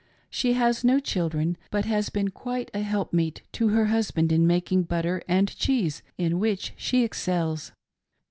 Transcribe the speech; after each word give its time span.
She 0.31 0.53
has 0.53 0.83
no 0.83 0.99
children, 0.99 1.57
but 1.69 1.85
has 1.85 2.09
been 2.09 2.29
quite 2.31 2.71
a 2.73 2.79
help 2.79 3.13
meet 3.13 3.43
to 3.51 3.67
her 3.67 3.85
husband 3.85 4.31
in 4.31 4.47
making 4.47 4.85
butter 4.85 5.21
and 5.27 5.55
cheese, 5.55 6.01
in 6.17 6.39
which 6.39 6.73
she 6.75 7.03
excels. 7.03 7.71